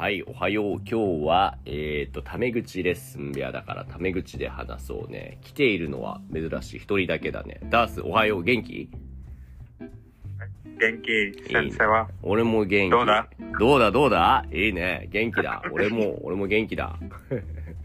[0.00, 0.80] はい、おはよう。
[0.90, 5.36] 今日は、えっ、と、タメ口レッスン部屋だから、タメ口で話そうね。
[5.42, 6.78] 来ているのは珍しい。
[6.78, 7.60] 一人だけだね。
[7.64, 8.42] ダース、おはよう。
[8.42, 8.88] 元気？
[10.80, 12.08] 元気、先生は？
[12.22, 12.90] 俺も元気。
[12.90, 13.28] どうだ？
[13.58, 13.90] どうだ？
[13.90, 14.46] どうだ？
[14.50, 15.06] いいね。
[15.12, 15.62] 元気だ。
[15.70, 16.98] 俺も、俺も元気だ。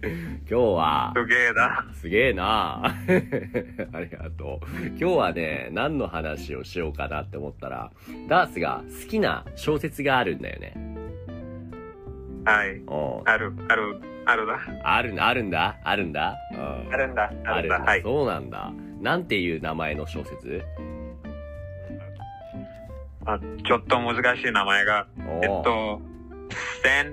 [0.01, 1.85] 今日は、すげえな。
[1.95, 2.95] すげえな
[3.91, 4.87] ありがとう。
[4.87, 7.91] 今日はね、何の話をしようかなって思ったら、
[8.29, 10.94] ダースが好きな小説があるんだよね。
[12.45, 12.75] はい。
[12.75, 14.59] うんある、ある、あるだ。
[14.83, 16.35] あるあるんだ、あるんだ？
[16.53, 17.91] うんあるんだ、ああるるんだ。
[17.91, 18.01] はい。
[18.01, 18.71] そうなんだ。
[19.01, 20.63] なんていう名前の小説？
[23.27, 25.99] あちょっと難しい名前が、おえっと、
[26.83, 27.11] 千、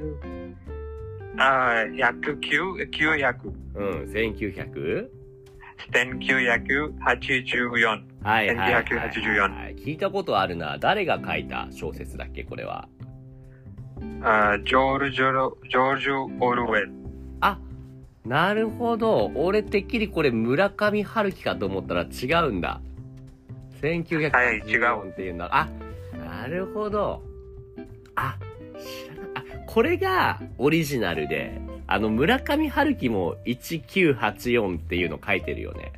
[1.38, 5.08] あー、百九、九百、うん、1900?
[5.92, 8.04] 千九百八十四。
[8.22, 9.74] はいはいはいはい、1984はい。
[9.76, 10.76] 聞いたことあるな。
[10.78, 12.88] 誰が書いた小説だっけ、これは。
[14.22, 16.92] あージョージョ、ジョージ・オルウェル。
[17.40, 17.58] あ、
[18.24, 19.32] なるほど。
[19.34, 22.68] 俺てっきりこれ村上春樹かと思ったら違うんだ。
[22.68, 22.80] は
[23.84, 25.48] い違1984うっていうんだ。
[25.52, 25.68] あ、
[26.16, 27.20] なるほど。
[28.14, 28.36] あ、
[28.78, 29.30] 知らない。
[29.34, 35.92] あ、これがオリジナルで、あの村上春樹も1984っていうの書いてるよね。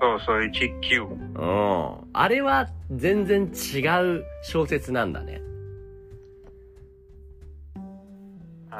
[0.00, 1.02] そうそう、一九。
[1.02, 1.96] うん。
[2.12, 3.86] あれは全然違
[4.18, 5.40] う小説なんだね。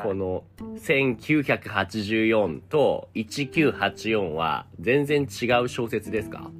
[0.03, 0.45] この
[0.77, 6.51] 1984と1984は全然違う小説ですか？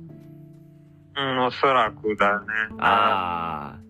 [1.17, 2.47] うん、おそらくだね。
[2.79, 3.83] ああ。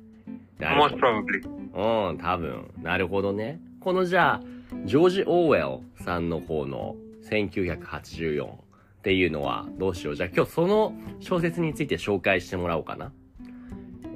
[0.62, 1.42] なる most ほ probably.
[1.42, 2.10] ど。
[2.10, 2.70] うん、多分。
[2.82, 3.60] なるほどね。
[3.80, 4.40] このじゃあ、
[4.84, 6.96] ジョージ・オーウェルさんの方の
[7.30, 8.56] 1984っ
[9.02, 10.16] ていうのはどうしよう？
[10.16, 13.12] じゃあ今日その小説について紹介してもらおうかな。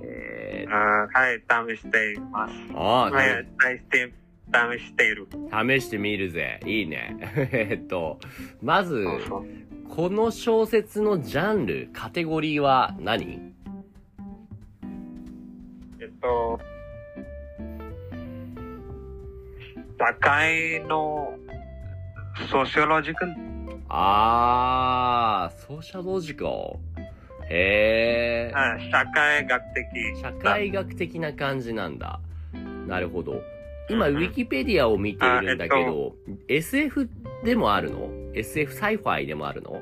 [0.02, 2.52] えあーはい、試しています。
[2.72, 4.12] ー、あはいあ、、試して、
[4.52, 5.26] 試している。
[5.50, 6.60] 試してみるぜ。
[6.64, 7.16] いいね。
[7.52, 8.18] えっと、
[8.62, 9.04] まず。
[9.88, 13.54] この小説のジャンル、カテゴリーは何？
[16.00, 16.58] えっと、
[19.98, 21.34] 社会の
[22.50, 23.32] sociological
[23.88, 26.50] あー、 sociological。
[27.48, 28.58] へー。
[28.58, 32.20] あ社会学的社会学的な感じなんだ。
[32.86, 33.40] なるほど。
[33.88, 36.14] 今、うん、ウィキペディアを見ているんだけど、
[36.48, 37.08] SF
[37.44, 39.80] でもあるの ?SF サイファイでもあるの？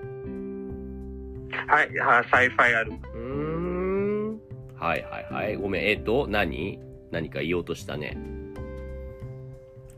[1.67, 2.93] はい、はい、 sci-fi ある。
[2.93, 4.41] うーん。
[4.77, 5.57] はいはいはい。
[5.57, 6.79] ごめん、えっと、何？
[7.11, 8.17] 何か言おうとしたね。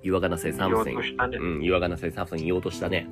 [0.03, 1.39] You are gonna say 言おう.としたね。
[1.39, 3.09] うん、You are gonna say something 言おうとしたね。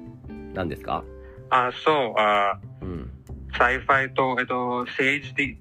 [0.55, 1.03] 何ですか？
[1.51, 3.11] あ、そう、あうん。
[3.59, 5.59] sci-fi と、えっと、政治的、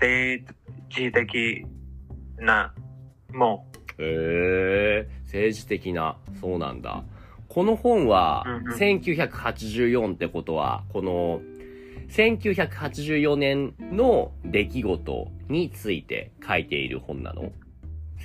[0.00, 0.52] 政
[0.90, 1.66] 治的
[2.38, 2.74] な
[3.32, 3.66] も
[4.02, 7.04] へえ、政治的な、そうなんだ。
[7.48, 11.40] この本はうんうん、1984ってことは、この、
[12.08, 17.52] 1984年の出来事について書いている本なの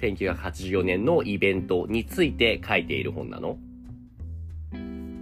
[0.01, 3.57] ?1984 年のイベントについて書いている本なの？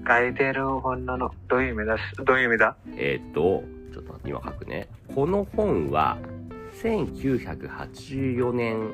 [0.08, 1.32] 書いてる本なの。
[1.48, 1.98] どういう意味だ？
[2.24, 2.76] どういう意味だ？
[2.96, 3.64] えーっと、
[3.94, 4.88] ちょっと今書くね。
[5.14, 6.18] この本は、
[6.82, 8.92] 1984年、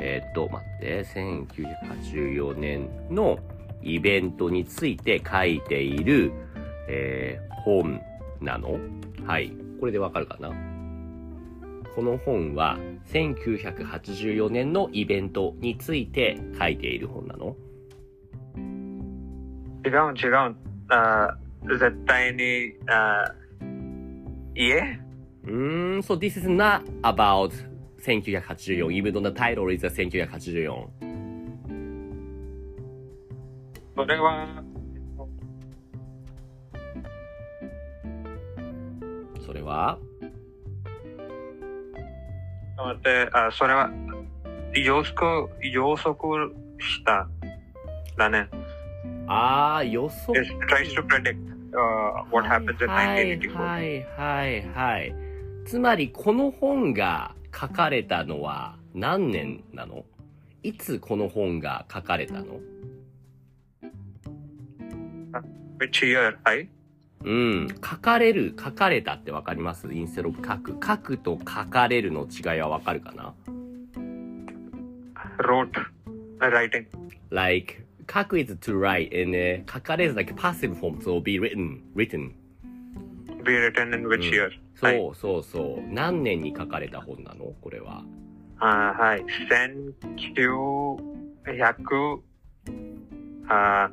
[0.00, 3.38] えーっと、待って、1984年の
[3.82, 6.32] イベントについて書いている、
[6.88, 8.00] えー本
[8.40, 8.78] なの？
[9.26, 9.52] はい。
[9.80, 10.50] これでわかるかな？
[11.94, 12.78] この本は、
[13.12, 17.56] 1984年のイベントについて書いている本なの？
[19.84, 20.56] 違う違う。
[20.90, 23.34] あ絶対に、あ
[24.54, 25.00] いえ
[25.44, 27.52] うーん、so this is not about
[28.00, 30.88] 1984, even though the title is 1984.
[33.96, 34.46] それは、
[39.44, 39.98] それは
[42.76, 43.90] 待って、あそれは
[44.72, 47.28] 予測、予測した。
[48.16, 48.48] だね。
[49.26, 51.36] あー、予測 It tries to predict、
[51.72, 53.56] uh, what happens in はい 1984.
[53.58, 55.14] はいはいはい。
[55.66, 60.04] つまり、この本が書かれたのは何年なの
[60.62, 62.60] いつこの本が書かれたの
[65.80, 66.36] Which year?
[66.44, 66.68] はい。
[67.24, 67.68] うん。
[67.68, 70.76] 書かれる、書かれたってわかりますインステロ書く。
[70.84, 73.34] 書くと書かれるの違いはわかるかな
[75.38, 75.70] wrote,
[76.40, 76.86] writing.
[77.30, 82.32] like 書く is to write and、uh, 書かれ is like passive form so be written written
[83.44, 84.50] Be written in which うん year?
[84.84, 84.96] はい。
[84.98, 87.52] そうそうそう何年に書かれた本なの？
[87.60, 88.04] これは
[88.60, 89.24] あはい。
[90.10, 90.96] 1900、
[91.46, 92.20] 100、
[93.48, 93.90] あ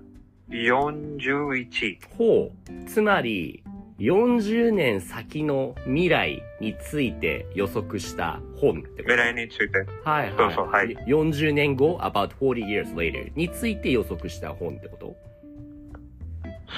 [0.49, 1.97] 41。
[2.17, 2.51] ほう。
[2.87, 3.63] つまり、
[3.99, 9.03] 40年先の未来について予測した本ってこと？
[9.03, 9.79] 未来について。
[10.03, 10.33] はいはい。
[10.37, 15.15] そうそうはい40年後、about 40 years later について予測した本ってこと？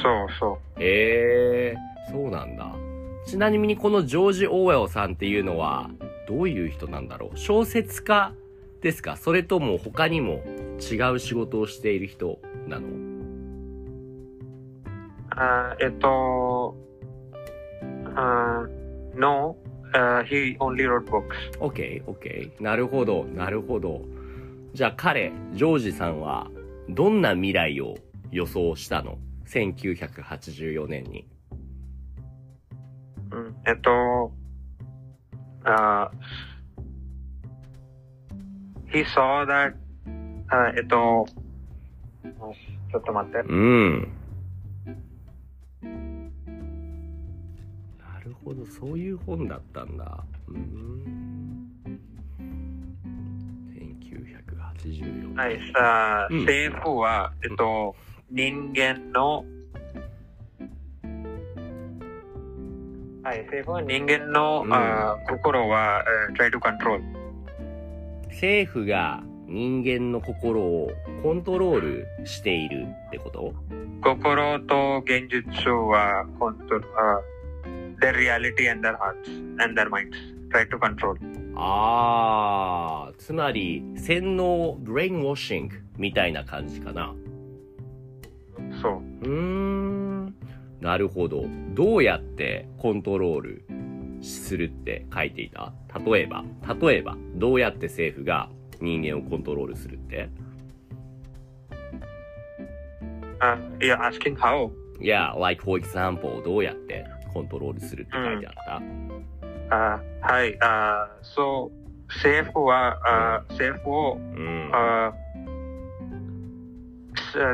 [0.01, 2.75] そうそええー、そうなんだ。
[3.27, 5.89] ちなみにこのジョージ・オーウェルさんっていうのは、
[6.29, 7.37] どういう人なんだろう？
[7.37, 8.33] 小説家
[8.81, 9.17] ですか？
[9.17, 10.41] それとも他にも
[10.79, 12.87] 違う仕事をしている人なの？
[12.87, 12.91] う。
[15.31, 16.75] あえっと、
[18.15, 18.65] あ
[19.13, 19.57] No,
[19.93, 21.59] uh, he only wrote books.
[21.59, 22.61] ?OK, OK.
[22.63, 24.03] なるほど、なるほど。
[24.73, 26.49] じゃあ彼、ジョージさんは、
[26.89, 27.95] どんな未来を
[28.31, 31.27] 予想したの ?1984 年に。
[33.67, 34.31] うんえっと、
[35.65, 36.09] あ
[38.89, 39.73] he saw that,
[40.47, 41.27] あえっと、
[42.91, 43.39] ちょっと待って。
[43.39, 44.07] うん。
[47.99, 50.23] なるほど、そういう本だったんだ。
[50.47, 51.69] うーん。
[54.81, 55.35] 1984年。
[55.35, 57.95] はい、さあ、うん政府は、えっと、
[58.31, 59.43] 人間の、
[63.27, 67.01] はい、政府は人間の、うんあ心は、えー try to control。
[68.29, 70.89] 政府が人間の心を
[71.21, 73.53] コントロールしているってこと？
[74.01, 77.19] 心と現実は、コントロあ
[77.99, 79.27] their reality and their hearts
[79.61, 80.15] and their minds
[80.49, 81.17] try to control。
[81.57, 87.13] あー、つまり洗脳ブレインウォッシングみたいな感じかな。
[88.81, 88.93] そう。
[88.93, 89.76] うーん。
[90.81, 91.45] なるほど。
[91.73, 93.65] どうやってコントロール
[94.21, 95.73] するって書いていた？
[96.05, 96.43] 例えば、
[96.81, 100.29] 例えば、どうやって政府が人間をコントロールするって
[103.39, 104.71] ？Uh, you're asking how?
[104.99, 108.53] いや、like for example, どうやってコントロールするって書いてあっ
[109.69, 114.71] た、あはい、あそう、政府は、あ政府を、うん。
[114.73, 115.13] あ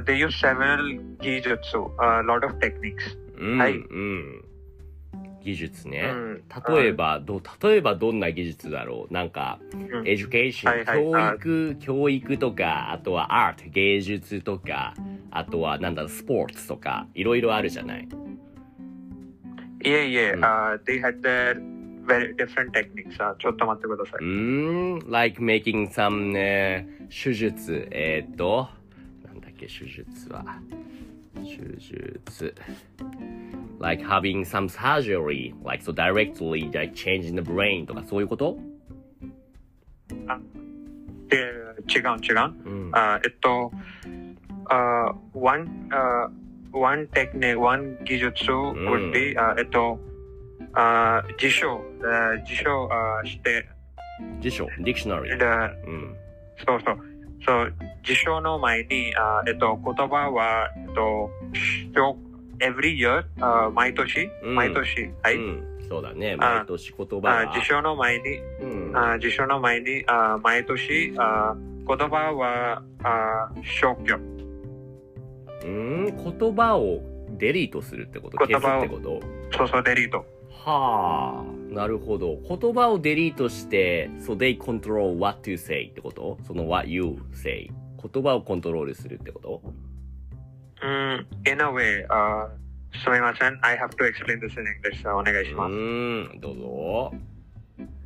[0.06, 3.18] they use several 技術、a lot of techniques.
[3.38, 4.44] うん、はいうん。
[5.44, 6.10] 技術ね。
[6.12, 6.44] うん
[6.75, 14.94] 例えば、ど、例えばどんな技術だろうなんか、うん education、はいはい教育、教育とか、あとはアート、芸術とか、
[15.31, 18.08] あとはなんだろう、スポーツとか、いろいろあるじゃない
[19.84, 21.56] ？Uh, they had their
[22.06, 23.22] very different techniques.
[23.22, 24.28] あちょっと待ってください。
[24.28, 28.70] うーん、like making some ね、手術、えーっと、
[29.68, 30.44] け、手術は。
[31.36, 32.56] 手術。
[33.80, 38.57] like having some surgery, like so directly, like changing the brain とかそういうこと
[41.30, 41.38] で
[41.89, 42.54] 違う違う。
[42.65, 42.92] うん。
[42.94, 43.71] あえっと、
[44.69, 46.30] あ one, あ
[46.71, 50.00] one technique, one 技術 would be、あえっと、
[50.74, 53.68] あ辞書、あ辞書あして、
[54.39, 55.38] 辞書、dictionary。
[55.38, 55.45] で
[55.88, 56.15] うん。
[56.65, 57.12] そうそう。
[57.45, 57.74] そう、
[58.04, 61.30] 辞書の前に、あえっと、言葉は、えっと、
[61.94, 62.18] 小
[62.60, 65.36] every year、あ毎年、うん毎年、はい。
[65.36, 65.63] うん。
[65.90, 66.38] そうだね。
[66.40, 67.51] あ毎年言葉は。
[67.51, 68.98] あ辞書の前に、うん。
[68.98, 74.15] あ辞書の前に、あ毎年、あ言葉は、あ消去。
[75.65, 76.06] うん。
[76.06, 77.01] 言葉を
[77.38, 78.38] デリートするってこと？
[78.46, 79.20] 言葉をってこと？
[79.58, 80.25] そうそう、デリート。
[80.65, 82.38] はあ、なるほど。
[82.48, 87.70] 言葉をデリートして、so they control what to say ってことその what you say。
[88.13, 89.62] 言葉をコントロールするってこと
[90.82, 92.50] うん、in a way、あ
[93.03, 93.58] すみません。
[93.62, 95.10] I have to explain this in English.
[95.13, 95.74] お願いしうます。
[95.74, 97.13] ーん、どうぞ。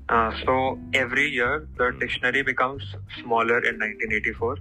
[0.09, 2.79] Uh, so every year the dictionary becomes
[3.21, 4.55] smaller in 1984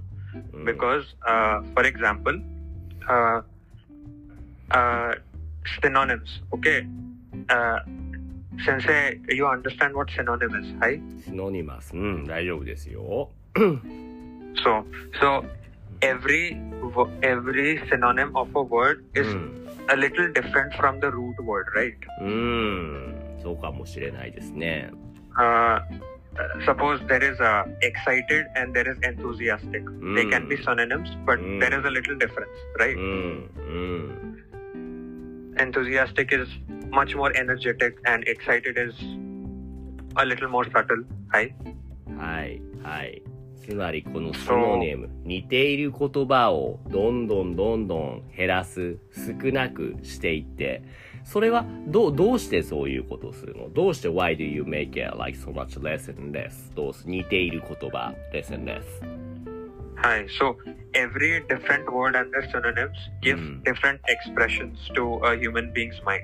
[0.52, 2.40] うん because, uh, for example,
[3.08, 3.40] uh,
[4.72, 5.14] uh,
[5.80, 6.42] synonyms.
[6.52, 6.84] Okay,
[7.49, 7.79] uh,
[8.65, 11.01] Sensei, you understand what synonym is, right?
[11.25, 11.95] シノニマス。
[11.95, 13.29] うん、大丈夫ですよ。
[14.63, 14.83] So,
[15.19, 15.43] so
[16.01, 16.55] every
[16.93, 19.61] wo- every synonym of a word う is ん。
[19.89, 21.93] a little different from the root word, right?
[22.21, 24.91] うーん、そうかもしれないですね。
[25.37, 25.79] Uh,
[26.65, 29.83] suppose there is a excited and there is enthusiastic.
[30.15, 30.63] They can be Mm.
[30.63, 31.59] synonyms, but Mm.
[31.59, 32.47] there is a little difference,
[32.79, 32.95] right?
[32.95, 34.43] うん、うん。
[35.58, 36.48] Enthusiastic is
[36.90, 38.94] much more energetic and excited is
[40.16, 41.52] a little more subtle right
[42.18, 43.22] はい、はい。
[43.66, 50.82] つまりこのシノニム、似ている言葉をどんどんどんどん減らす、少なくしていって、
[51.24, 56.72] それはどう、どうしてそういうことをするのどうして Why do you make it like so much less and less?
[56.76, 59.35] どうす似ている言葉 less and less?
[60.03, 60.25] Hi.
[60.39, 60.57] So
[60.93, 63.63] every different word and their synonyms give Mm.
[63.63, 66.23] different expressions to a human being's mind.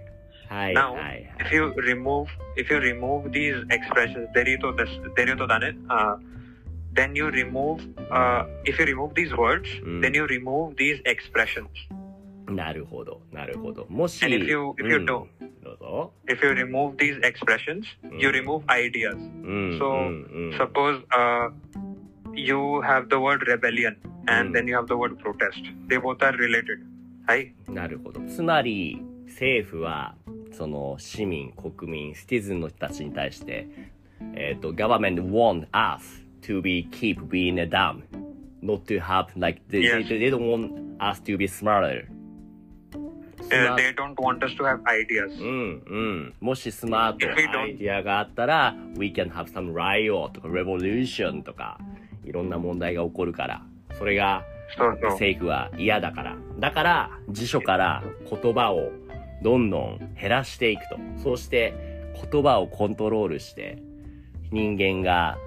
[0.50, 1.30] はい、 Now, はい。
[1.40, 6.16] If you remove if you remove these expressions, derito this derito dane, uh,
[6.94, 10.02] then you remove uh, if you remove these words, Mm.
[10.02, 11.68] then you remove these expressions.
[12.50, 13.86] なるほど、なるほど。
[13.90, 15.28] もし、 And if you if you うん don't
[15.64, 16.14] どうぞ。
[16.28, 17.84] if you remove these expressions,
[18.18, 18.42] you Mm.
[18.42, 19.16] remove ideas.
[19.18, 20.58] うん、 So, うん、うん。
[20.58, 21.52] Suppose uh,
[22.35, 23.97] you have the word rebellion
[24.29, 24.53] and Mm.
[24.55, 25.62] then you have the word protest.
[25.89, 26.79] They both are related.
[27.27, 27.55] Hi.
[27.69, 28.21] なるほど。
[28.27, 30.15] つまり、政府は、
[30.53, 33.69] その市民、国民、シティズンの人たちに対して、
[34.35, 38.03] えっ、と、government want us to be keep being a dumb,
[38.62, 40.07] not to have like they, Yes.
[40.09, 40.71] they, they don't want
[41.01, 42.07] us to be smarter.
[43.51, 45.43] Uh, they don't want us to have ideas.
[45.43, 46.35] うんうん。
[46.41, 51.79] もしスマートなアイディアがあったら、we can have some riot とか revolution とか、
[52.25, 53.62] いろんな問題が起こるから、
[53.99, 54.45] それが
[54.76, 56.37] 政府は嫌だから。
[56.59, 58.91] だから、辞書から言葉を
[59.43, 60.97] どんどん減らしていくと。
[61.23, 61.75] そうして、
[62.31, 63.83] 言葉をコントロールして、
[64.50, 65.38] 人間が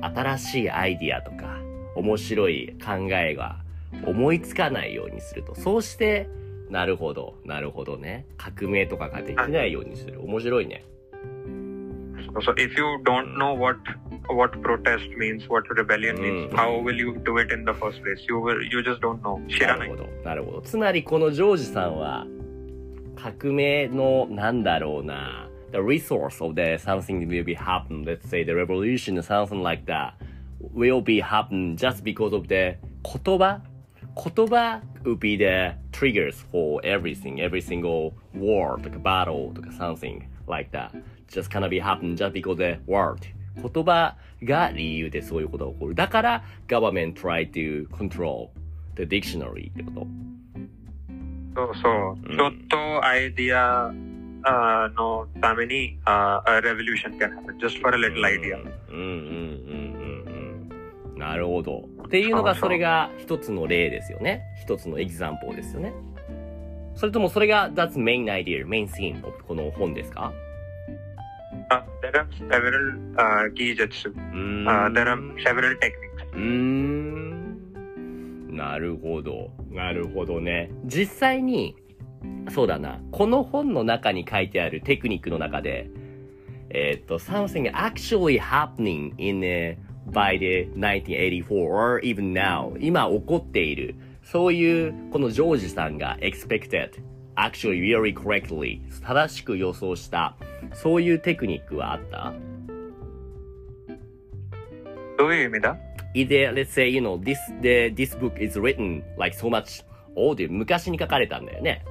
[0.00, 1.58] 新しいアイディアとか、
[1.96, 3.58] 面白い考えが
[4.06, 5.54] 思いつかないようにすると。
[5.54, 6.28] そうして、
[6.70, 8.26] なるほど、なるほどね。
[8.36, 10.22] 革命とかができないようにする。
[10.22, 10.84] 面白いね。
[12.33, 13.77] So, so if you don't know what
[14.27, 16.55] what protest means, what rebellion means, Mm.
[16.55, 18.25] how will you do it in the first place?
[18.27, 19.39] You will you just don't know.
[19.47, 20.03] 知らないなるほ。
[20.03, 20.61] ど、なるほど。
[20.61, 22.25] つまりこのジョージさんは、
[23.15, 30.13] 革命のなんだろうな、the resource of the something will be happen, let's say the revolution or something like that,
[30.73, 33.61] will be happen just because of the 言葉
[34.15, 40.91] 言葉 would be the triggers for everything, every single war とか battle とか something like that.
[41.30, 43.20] Just gonna be happen just because the word.
[43.56, 45.94] 言葉が理由でそういうことが起こる。
[45.94, 48.48] だから、government try to control
[48.96, 50.06] the dictionary ってこと。
[51.54, 52.36] So, so, Mm.
[52.36, 58.58] ちょっとアイディア、uh, のために、uh, a revolution can happen just for a little idea.
[58.88, 60.32] うんうんうんう
[61.10, 61.18] んうん。
[61.18, 61.84] なるほど。
[62.06, 64.42] っていうのが、そうそうそれが一つの例ですよね。
[64.62, 65.92] 一つのエグザンポーですよね。
[66.94, 70.32] それともそれが、that's main idea, main theme of この本ですか
[71.70, 74.10] Uh, there are several uh, gijutsu.
[74.10, 76.24] うーん Uh, there are several techniques.
[76.32, 77.30] うーん。
[78.56, 79.50] なるほど。
[79.70, 80.70] なるほどね。
[80.84, 81.76] 実際に、
[82.50, 83.00] そうだな。
[83.12, 85.88] この本の中に書いてあるテクニックの中で、
[86.70, 89.76] えーっと、something actually happening in、uh,
[90.10, 96.90] by the 1984 or even now 今起こっている、そういうこのジョージさんが expected,
[97.36, 100.36] actually really correctly 正しく予想した、
[100.72, 102.32] そういうテクニックはあった
[105.18, 105.76] どういう意味だ
[106.14, 109.84] either let's say you know this the this book is written like so much
[110.16, 111.84] old 昔に書かれたんだよね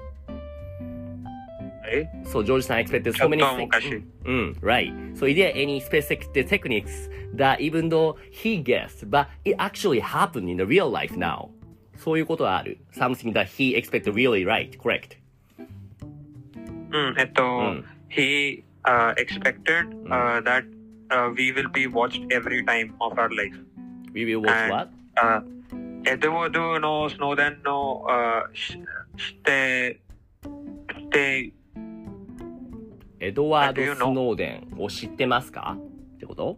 [1.91, 6.31] え So George San expected so many things 昔うん right so is there any specific
[6.33, 11.49] techniques that even though he guessed but it actually happened in the real life now
[11.97, 15.18] そういうことはある something that he expected really right correct
[16.91, 20.65] うん、えっと、ん he uh, expected uh, that
[21.09, 23.55] uh, we will be watched every time of our life.
[24.13, 24.89] we will watch And- what?
[25.21, 25.59] Uh,
[26.05, 28.79] エドワードのスノーデンの、uh, し
[29.17, 29.99] して、
[30.97, 31.51] して、
[33.19, 33.99] エドワード・ス?
[33.99, 35.77] ノーデンを知ってますか?
[36.15, 36.57] ってこと?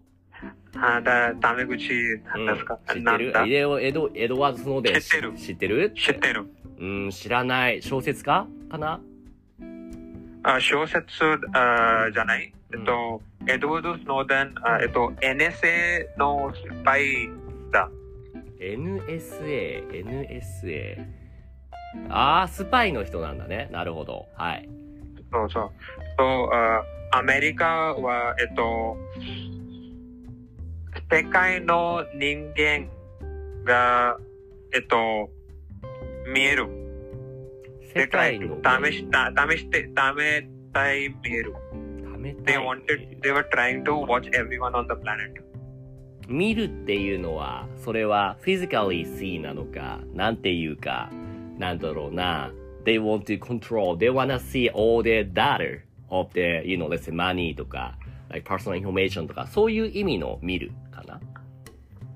[0.76, 1.90] あだ、タメ口
[2.24, 3.34] なんですか、知ってる?
[3.48, 6.46] エドエドエドワード・スノーデン知ってる知ってる知ってる。
[6.80, 7.82] うん、知らない。
[7.82, 9.00] 小説家かなあ
[10.60, 11.04] 小説
[11.54, 12.54] あじゃない？
[12.74, 17.30] えっと、エドワード・スノーデン、あえっと、NSA のスパイ
[17.72, 17.90] だ。
[18.60, 21.06] ?NSA、NSA。
[22.10, 23.68] あー、スパイの人なんだね。
[23.72, 24.28] なるほど。
[24.36, 24.70] はい。
[25.32, 25.72] そうそう。
[26.18, 26.84] そう、あ
[27.14, 28.98] アメリカは、えっと、
[31.12, 32.88] 世界の人間
[33.66, 34.18] が、
[34.74, 35.30] えっと、
[36.34, 36.68] 見える。
[37.94, 41.54] 世界の試した、試して、試したい見える。
[42.46, 45.42] They い wanted, they were trying to watch everyone on the planet.
[46.28, 51.10] 見るっていうのは、それは physically see なのか、なんていうか、
[51.58, 52.52] なんだろうな。
[52.86, 57.14] They want to control, they wanna see all the data of the, you know, let's say
[57.14, 57.98] money とか、
[58.30, 61.20] like personal information とか、そういう意味の見るかな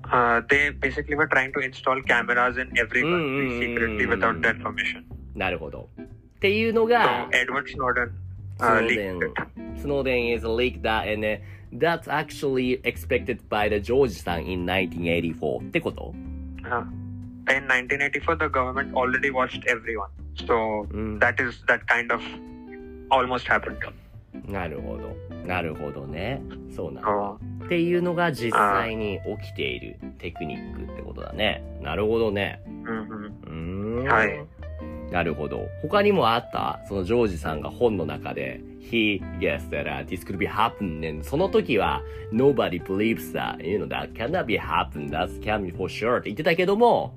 [0.08, 5.04] Uh, they basically were trying to install cameras in every country secretly without the information.
[5.36, 5.88] なるほど。
[5.98, 8.10] っていうのが、Edward Snowden
[8.58, 9.80] uh, it.
[9.80, 11.36] Snowden is leaked that and uh,
[11.72, 16.14] that's actually expected by the George さん in 1984ってこと
[16.66, 16.82] Uh,
[17.54, 20.08] in 1984, the government already watched everyone.
[20.46, 21.18] So うん。
[21.20, 22.20] that is that kind of
[23.10, 23.78] almost happened.
[24.50, 25.16] なるほど。
[25.46, 26.42] なるほどね。
[26.74, 27.08] そうなんだ。
[27.08, 31.62] Oh, っていうのが実際に起きているテクニックってことだね。
[31.82, 32.60] なるほどね。
[32.66, 32.86] mhm.
[32.86, 34.04] うーん。
[34.08, 34.44] はい。
[35.10, 35.68] なるほど。
[35.82, 41.22] 他にもあったそのジョージさんが本の中で、He guessed that、this could be happening.
[41.22, 43.64] その時は、Nobody believes that.
[43.64, 45.10] You know, that cannot be happen.
[45.10, 46.18] that's can be for sure.
[46.18, 47.14] って言ってたけども、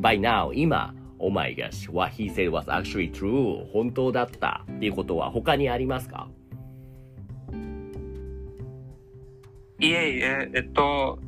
[0.00, 0.94] by now, 今、
[1.24, 3.64] Oh my gosh, what he said was actually true.
[3.72, 6.28] 本当だったっていうことは他にありますか
[9.78, 11.20] いえいえ、えっと、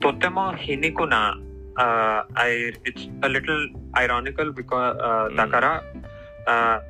[0.00, 1.38] とても皮肉な、
[1.77, 5.83] uh, I, it's a little ironical because, uh, うんだから、
[6.47, 6.81] uh,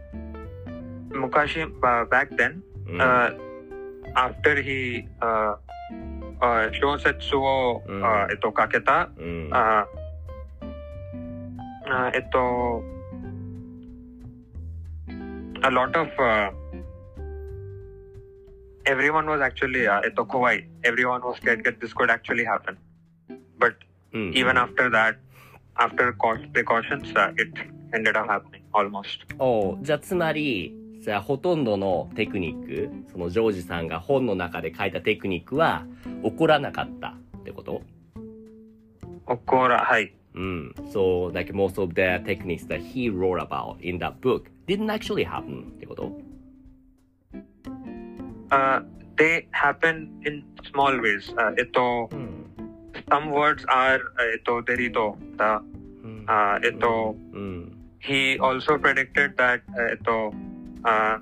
[1.12, 3.38] 昔、uh, back then, うん uh,
[4.16, 5.56] after he, uh,
[6.42, 9.50] uh, 小説を、うん uh, えっと、かけた、うん。
[9.52, 9.86] uh,
[11.86, 12.84] uh, えっと、
[15.62, 16.52] a lot of, uh,
[18.86, 20.68] everyone was actually, uh, えっと、怖い。
[20.84, 22.78] everyone was scared that this could actually happen.
[23.60, 23.76] But
[24.15, 25.17] うん even after that,
[25.77, 27.53] after cau- precautions, uh, it
[27.93, 29.27] ended up happening almost.
[29.39, 35.85] おうじゃあつまり、じゃあほとんどのテクニック、そのジョージさんが本の中で書いたテクニックは
[36.23, 37.83] 起こらなかったってこと
[39.29, 40.15] 起こら、はい。
[40.35, 40.75] うん。
[40.91, 45.63] So, like most of the techniques that he wrote about in that book didn't actually happen
[45.63, 46.13] ってこと
[48.51, 48.83] Uh,
[49.17, 51.35] they happen in small ways.
[51.37, 52.34] Uh, えっと、うん。
[53.09, 54.01] Some words are,
[54.33, 55.63] えっと、デリト、だ、
[56.03, 56.25] うん。
[56.27, 57.73] uh, えっと、うん。
[58.01, 60.33] he also predicted that, えっと、
[60.85, 61.19] uh,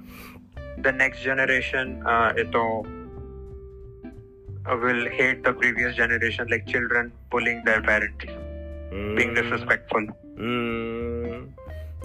[0.82, 2.84] the next generation, uh, えっと、
[4.64, 8.10] uh, will hate the previous generation, like children bullying their parents,
[8.90, 10.12] うん being disrespectful.
[10.36, 11.54] うーん。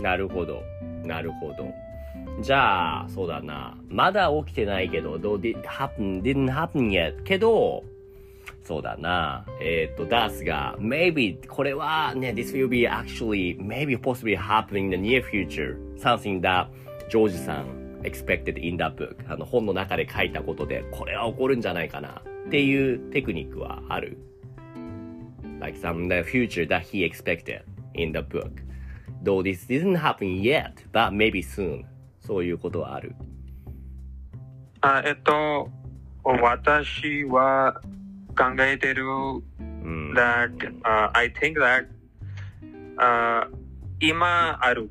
[0.02, 0.62] なるほど。
[1.04, 1.74] なるほど。
[2.42, 3.76] じゃあ、そうだな。
[3.90, 7.24] まだ起きてないけど、どう did happen, didn't happen yet.
[7.24, 7.84] けど、
[8.68, 9.46] そうだな。
[9.62, 15.78] えっ、と、ダースが、maybe, これはね、this will be actually, maybe possibly happening in the near future.
[15.98, 16.68] Something that
[17.10, 19.16] ジョージさん expected in that book.
[19.32, 22.22] あの、本の中で書いたことで、これは起こるんじゃないかな。
[22.48, 24.18] っていうテクニックはある
[25.60, 28.62] like some the future that he expected in the book.
[29.24, 31.86] Though this didn't happen yet, but maybe soon.
[32.22, 33.16] そういうことはある。
[34.82, 35.70] あえっと、
[36.24, 37.82] 私は
[38.37, 39.13] 考えてるう
[39.63, 40.15] ん。
[40.15, 43.49] that、uh, I think that、uh,
[44.01, 44.91] 今ある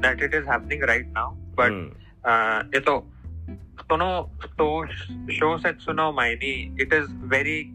[0.00, 1.96] that it is happening right now う but、ん。
[2.24, 3.04] uh, えっと
[3.88, 4.84] その小
[5.28, 7.68] 小説の前に it is very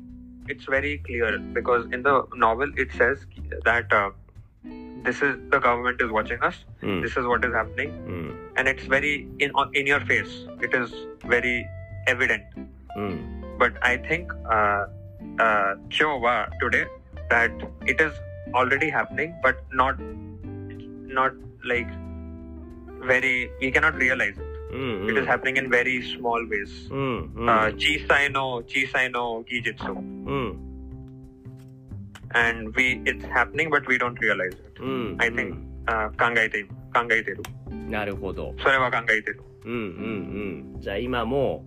[0.48, 3.18] it's very clear because in the novel it says
[3.66, 4.12] that、uh,
[5.04, 7.02] this is the government is watching us うん。
[7.02, 8.36] this is what is happening うん。
[8.56, 10.92] and it's very in on, in your face it is
[11.28, 11.64] very
[12.08, 12.42] evident
[12.96, 13.44] うん。
[13.60, 14.88] but I think uh,
[15.40, 16.86] uh, Kyowa today
[17.30, 17.52] that
[17.86, 18.14] it is
[18.54, 19.98] already happening, but not
[21.08, 21.88] not like
[23.06, 24.44] very we cannot realize it.
[24.72, 25.08] うん。
[25.10, 26.92] It is happening in very small ways.
[26.92, 27.34] うん。
[27.36, 27.50] うん。
[27.50, 30.68] Uh, chisai no chisai no gijitsu, うん。
[32.34, 34.82] and we it's happening, but we don't realize it.
[34.82, 35.16] うん。
[35.20, 35.56] I think
[35.88, 37.44] uh, 考えて考えてる。
[37.90, 38.54] なるほど。
[38.60, 39.42] それは考えてる。
[39.66, 39.80] うんうん
[40.76, 40.82] うん。
[40.82, 41.64] じゃあ今も、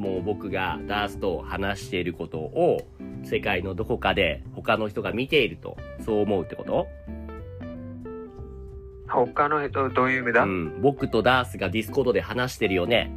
[0.00, 2.88] もう僕がダースと話していることを
[3.22, 6.88] 世界のどこかで他の人が見ていると、そう思うってこと？
[9.06, 10.44] 他の人どういう意味だ？
[10.44, 10.78] ううん？
[10.78, 10.80] ん。
[10.80, 13.14] 僕とダースが Discord で話してるよね。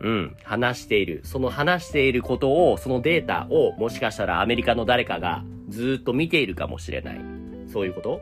[0.00, 0.36] うん？
[0.44, 1.22] 話している。
[1.24, 7.20] その話していることを、そのデータを、もしかしたらアメリカの誰かがずーっと見ているかもしれない。
[7.66, 8.20] そういうこと？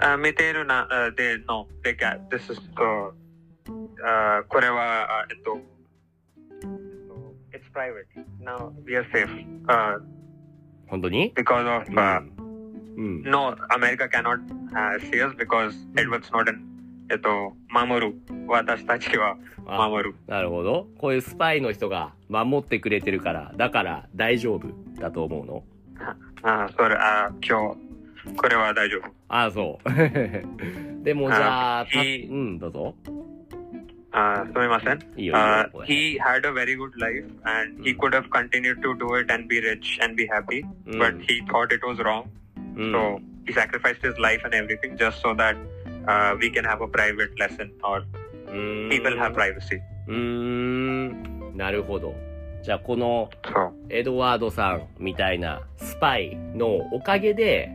[0.00, 2.18] あ見ているな、uh, they no, they can.
[2.30, 2.52] This
[4.04, 5.58] uh, uh, これは、uh, えっと、
[7.52, 8.06] えっと it's private.
[8.42, 9.28] Now we are safe.
[9.66, 10.00] Uh,
[10.88, 12.32] 本当に？Because of う uh, ん。
[12.96, 13.22] うん。
[13.22, 14.40] no, America cannot
[14.72, 16.58] uh, see us because Edward Snowden.
[17.10, 18.14] えっと、守る。
[18.46, 19.36] 私たちは
[19.66, 20.14] あ守る。
[20.26, 20.86] なるほど。
[20.98, 24.68] こういうスパイの人が守ってくれてるから、だから大丈夫
[25.00, 25.64] だと思うの？
[26.42, 27.74] あそれ、あ今
[28.26, 29.02] 日、これは大丈夫。
[29.28, 31.02] ああ、そう。
[31.04, 32.94] でもじゃあ、うん、どうぞ。
[34.12, 34.98] あすみません。
[35.16, 35.34] いいよ。
[35.34, 39.32] Uh, いいよ he had a very good life and he could have continued to do it
[39.32, 42.24] and be rich and be happy, うん but he thought it was wrong.
[42.76, 45.56] うん So he sacrificed his life and everything just so that
[46.06, 48.04] uh, we can have a private lesson or
[48.90, 49.80] people have privacy.
[51.56, 52.14] なるほど。
[52.62, 53.30] じゃあ、この
[53.88, 57.70] エドワードさんみたいなスパイのおかげで、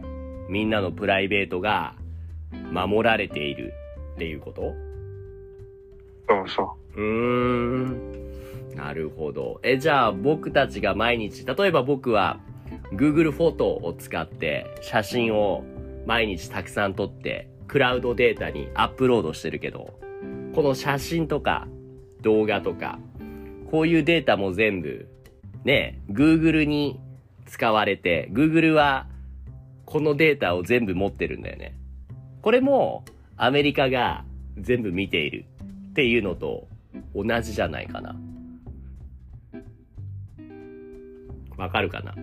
[0.49, 1.95] みんなのプライベートが
[2.71, 3.73] 守られている
[4.15, 4.75] っていうこと
[6.27, 8.75] そうそうーん。
[8.75, 9.59] なるほど。
[9.63, 12.39] え、じゃあ僕たちが毎日、例えば僕は
[12.91, 15.63] Google フォトを使って写真を
[16.05, 19.99] 毎日たくさん撮ってクラウドデータにアップロードしてるけど、
[20.53, 21.67] この写真とか
[22.21, 22.99] 動画とか、
[23.71, 25.07] こういうデータも全部
[25.63, 26.99] ね、Google に
[27.47, 29.07] 使われて、Google は
[29.85, 31.75] このデータを全部持ってるんだよね。
[32.41, 33.03] これも
[33.37, 34.23] アメリカが
[34.57, 35.45] 全部見ている
[35.95, 36.67] っていうのと
[37.15, 38.13] 同じじゃないかな。
[41.55, 42.13] わかるかな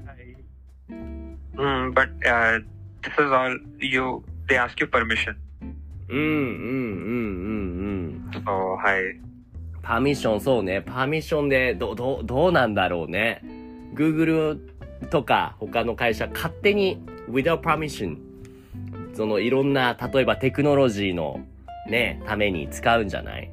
[1.56, 2.62] ？Mm, but uh,
[3.00, 4.22] this is all you.
[4.46, 5.36] They ask you permission.
[6.10, 8.42] うんうんうんうんうん。
[8.44, 9.18] So hi.
[9.80, 10.82] パーミッション、そうね。
[10.82, 13.42] パーミッションで、ど、ど、どうなんだろうね。
[13.94, 14.58] Google
[15.08, 18.18] とか他の会社勝手に without permission
[19.14, 21.40] そのいろんな、例えばテクノロジーの
[21.88, 23.50] ね、ために使うんじゃない？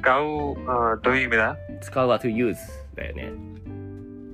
[0.00, 2.56] 使う、uh, どういう意味だ使うは to use
[2.94, 3.32] だよね。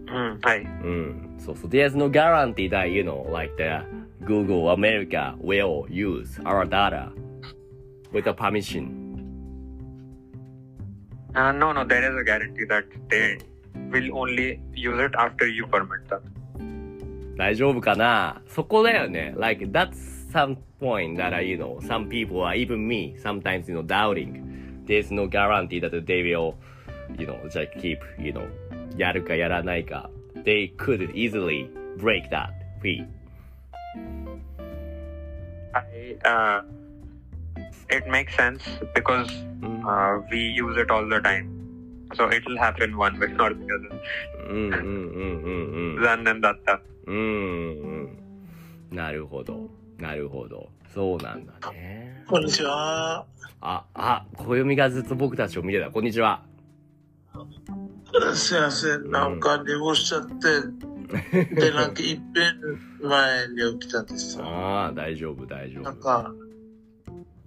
[0.09, 0.61] うん、はい。
[0.61, 1.35] うん。
[1.39, 1.71] そうそう。
[1.71, 3.83] There's no guarantee that, you know, like the
[4.25, 7.11] Google America will use our data
[8.13, 9.03] without permission.
[11.35, 13.39] Uh, no, no, there is a guarantee that they
[13.91, 16.21] will only use it after you permit them.
[17.39, 19.35] 大丈夫かなそこだよね。
[19.39, 19.97] Like, that's
[20.31, 24.52] some point that, I, you know, some people, are even me, sometimes, you know, doubting.
[24.86, 26.56] There's no guarantee that they will,
[27.18, 28.48] you know, just keep, you know,
[28.98, 30.10] やるかやらないか。
[30.44, 32.50] They could easily break that
[32.82, 33.06] fee.
[35.74, 36.62] I, uh,
[37.90, 38.62] it makes sense
[38.96, 39.28] because
[39.62, 41.50] うん、 uh, we use it all the time.
[42.16, 44.00] So it will happen one way or the other.
[44.50, 46.04] うん、うん、うん、うん、うん。
[46.04, 46.80] 残念だった。
[47.06, 47.20] うん、う
[48.06, 48.18] ん。
[48.92, 49.70] なるほど。
[50.00, 50.70] なるほど。
[50.95, 52.25] そうなんだね。
[52.29, 53.25] こんにちは。
[53.61, 55.91] あ、あ、暦がずっと僕たちを見てた。
[55.91, 56.43] こんにちは。
[58.35, 59.11] すいません。
[59.11, 62.21] なんか寝坊しちゃって、で、なんか一遍
[63.01, 64.45] 前に起きたんですよ。
[64.45, 65.83] ああ、大丈夫、大丈夫。
[65.83, 66.35] なんか、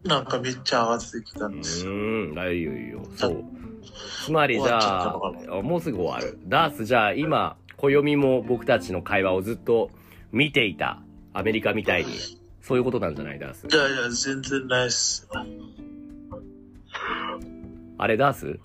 [0.04, 1.96] なんかめっちゃ慌ててきたんですうよ。
[1.96, 3.04] ーん、大丈夫よ。
[3.16, 3.44] そう。
[4.26, 6.40] つまりじゃあもうすぐ終わる。
[6.48, 9.92] ダース、じゃあ今、暦も僕たちの会話をずっと
[10.32, 11.02] 見ていた。
[11.34, 12.45] アメリカみたいに。
[12.66, 13.78] そういうことなんじゃないダースい。
[13.78, 15.28] やいや、全然ないっす。
[18.00, 18.60] あれ、ダース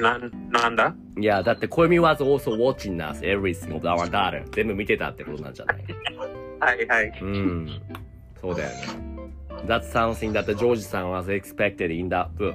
[0.00, 0.18] な、
[0.50, 4.42] なんだいや、だって暦 was also watching us everything of our daughter.
[4.52, 5.84] 全部見てたってことなんじゃない
[6.60, 7.18] はいはい。
[7.20, 7.82] うん。
[8.40, 8.76] そうだよね。
[9.66, 12.54] That's something that the George さん was expected in that book.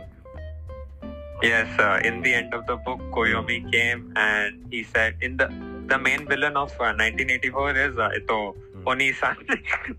[1.43, 5.47] Yes, uh, in the end of the book, Koyomi came and he said, in the
[5.87, 8.89] the main villain of uh, 1984 is uh, ito, Hmm.
[8.89, 9.35] Oni-san.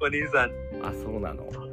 [0.01, 0.51] Oni-san.
[0.83, 1.47] あ、そうなの。
[1.49, 1.65] は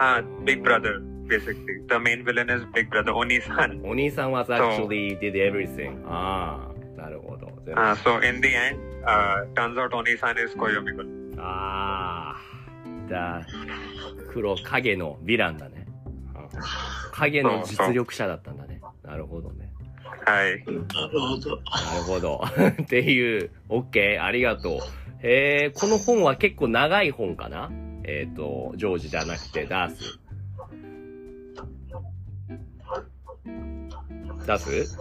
[0.00, 1.86] Uh, Big Brother, basically.
[1.86, 3.84] The main villain is Big Brother, Oni-san.
[3.84, 5.92] あお兄さん was actually did everything.
[6.06, 7.48] ああ、なるほど。
[7.66, 11.38] 全部 Uh, so in the end, uh, turns out Oni-san is Koyomi-kun.
[11.38, 13.46] ああ、だ、
[14.32, 15.86] 黒、影のヴィランだね。
[16.34, 16.60] うん
[17.12, 18.80] 影の実力者だったんだね。
[19.04, 19.70] なるほどね。
[20.24, 20.64] はい。
[20.64, 21.56] なるほど。
[21.56, 22.42] なるほど。
[22.82, 24.78] っていう、OK、ありがとう。
[25.22, 27.70] えー、この本は結構長い本かな？
[28.04, 30.18] えっ、と、ジョージじゃなくて、ダース。
[34.46, 34.98] ダース？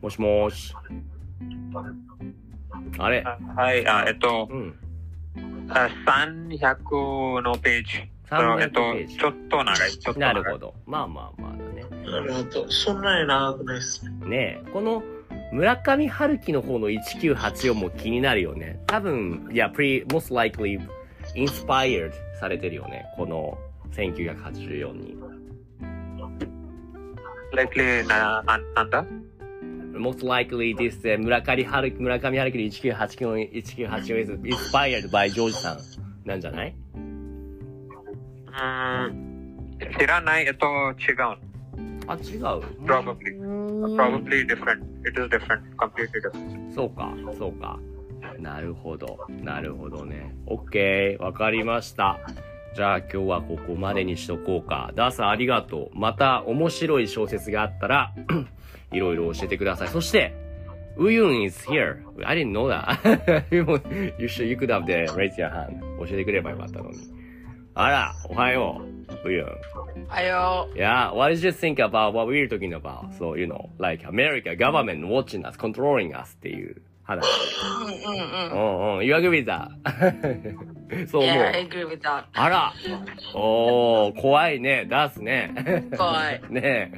[0.00, 0.74] もしもーし。
[2.98, 3.22] あれ？
[3.22, 4.74] はい、あえっと、うん。
[5.68, 8.10] あ300のページ。
[8.30, 9.90] 300えっとページ、ちょっと長い。
[9.90, 10.34] ちょっと長い。
[10.34, 10.74] なるほど。
[10.86, 11.84] まあまあまあだね。
[12.10, 12.70] なるほど。
[12.70, 14.10] そんなに長くないっすね。
[14.26, 15.02] ねえ、この
[15.52, 18.80] 村上春樹の方の1984も気になるよね。
[18.86, 20.80] 多分、いや、pre, most likely
[21.36, 23.04] inspired されてるよね。
[23.16, 23.58] この
[23.92, 25.16] 1984に。
[27.54, 29.04] likely な、ななんだ
[29.92, 35.78] ？Most likely this、uh, 村上春樹、村上春樹の1984 1984 is inspired by ジョージさん
[36.24, 36.74] なんじゃない？
[36.94, 41.36] うーん、知らない、えっと、違う。
[42.08, 42.40] あ、違う。
[42.86, 43.41] Probably.
[43.82, 44.82] Probably different.
[45.04, 45.62] It is different.
[45.76, 46.74] Completely different.
[46.74, 47.78] そうか、そうか。
[48.38, 49.18] なるほど。
[49.42, 50.34] なるほどね。
[50.46, 51.20] OK。
[51.20, 52.20] わかりました。
[52.74, 54.92] じゃあ今日はここまでにしとこうか。
[54.94, 55.98] ダーさんありがとう。
[55.98, 58.14] また面白い小説があったら、
[58.92, 59.88] いろいろ教えてください。
[59.88, 60.34] そして、
[60.96, 61.96] ウユン is here.
[62.24, 63.44] I didn't know that.
[63.52, 65.80] you should, you could have the raise your hand.
[65.98, 66.98] 教えてくればよかったのに。
[67.74, 68.91] あら、おはよう。
[70.08, 73.12] はよ Yeah, what did you think about what we were talking about?
[73.18, 77.24] So, you know, like America government watching us, controlling us っていう話。
[77.26, 78.52] うんうんうん。
[78.52, 79.06] うんうん。
[79.06, 81.06] You agree with that?
[81.08, 81.36] そう思う。
[81.36, 82.24] Yeah, I agree with that.
[82.32, 82.72] あら
[83.34, 84.86] おー、怖いね。
[84.88, 85.88] 出すね。
[85.96, 86.40] 怖い。
[86.50, 86.92] ね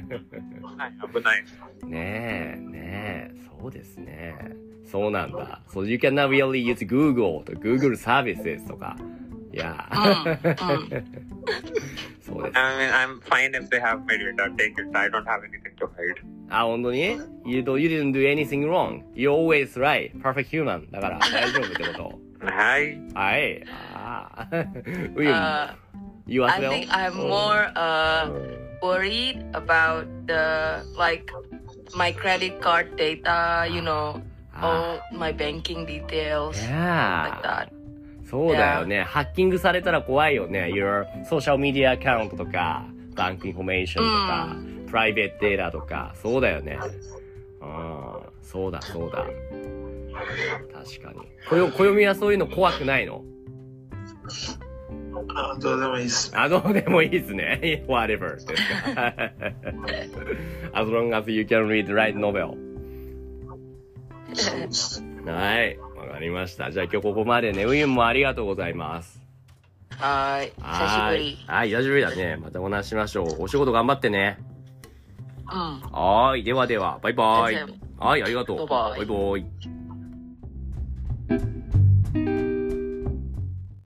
[0.61, 1.43] はい危ない。
[1.83, 1.85] え。
[1.85, 3.35] ねえ、ねえ。
[3.61, 4.35] そうですね。
[4.85, 5.61] そうなんだ。
[5.69, 8.95] So you cannot really use Google と Google services とか。
[9.54, 9.88] いや。
[12.22, 12.58] そうです。
[12.58, 14.50] I mean, I'm fine if they have my data.
[14.56, 14.96] Take it.
[14.96, 16.16] I don't have anything to hide.
[16.50, 17.00] あ、本当に
[17.44, 19.02] ?You, do, you didn't do anything wrong.
[19.14, 20.12] You're always right.
[20.20, 20.90] Perfect human.
[20.90, 22.96] だから大丈夫ってこはい。
[23.12, 23.18] と。
[23.18, 23.64] はい。
[23.94, 24.48] ああ。
[25.14, 25.74] William, Uh,
[26.26, 26.70] you as I well?
[26.70, 28.30] think I'm more uh
[28.82, 31.30] worried about the like
[31.96, 34.22] my credit card data, you know,
[34.62, 37.40] all my banking details like Yeah.
[37.42, 37.72] that.
[38.35, 39.03] そうだよね。
[39.03, 40.69] ハッキングされたら怖いよね。
[40.73, 46.77] Your social media account とか、バンクインフォメーションとか、プライベートデータとか、そうだよね。
[47.61, 48.19] うん。
[48.41, 49.25] そうだ、そうだ。
[50.73, 51.19] 確かに。
[51.49, 53.23] こよ、暦はそういうの怖くないの？
[55.33, 56.33] あどうでもいいっす。
[56.35, 57.85] あ、どうでもいいですね。
[57.87, 58.35] whatever
[60.73, 62.57] as long as you can read right novel.
[65.25, 65.79] はい。
[66.05, 66.71] わかりました。
[66.71, 69.21] じゃあ今日ここまでね、ウユンもありがとうございます。
[69.97, 70.53] はーい。
[70.57, 71.37] 久しぶり。
[71.47, 72.37] はい、久しぶりだね。
[72.37, 73.43] またお話しましょう。
[73.43, 74.37] お仕事頑張ってね。
[75.51, 75.81] うん。
[75.91, 76.43] はーい。
[76.43, 77.55] ではでは、バイバーイ。
[77.97, 78.67] はい、ありがとう。
[78.67, 78.99] バイバイ。
[78.99, 79.39] バイバー
[81.51, 81.54] イ